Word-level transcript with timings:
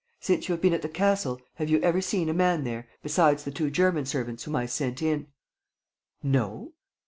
Since 0.19 0.47
you 0.49 0.53
have 0.53 0.61
been 0.63 0.73
at 0.73 0.81
the 0.81 0.89
castle, 0.89 1.39
have 1.57 1.69
you 1.69 1.79
ever 1.81 2.01
seen 2.01 2.27
a 2.27 2.33
man 2.33 2.63
there, 2.63 2.87
besides 3.03 3.43
the 3.43 3.51
two 3.51 3.69
German 3.69 4.07
servants 4.07 4.45
whom 4.45 4.55
I 4.55 4.65
sent 4.65 4.99
in?" 5.03 5.27
"No." 6.23 6.73